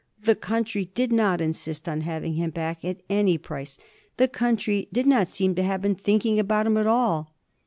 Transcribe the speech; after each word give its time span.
The 0.23 0.33
country 0.33 0.85
did 0.95 1.11
not 1.11 1.41
insist 1.41 1.87
on 1.87 2.01
having 2.01 2.33
him 2.33 2.49
back 2.49 2.83
at 2.83 3.01
any 3.07 3.37
price; 3.37 3.77
the 4.17 4.27
country 4.27 4.87
did 4.91 5.05
not 5.05 5.27
seem 5.27 5.53
to 5.53 5.61
have 5.63 5.79
been 5.83 5.93
thinking 5.93 6.39
about 6.39 6.65
him 6.65 6.77
at 6.77 6.87
all. 6.87 7.35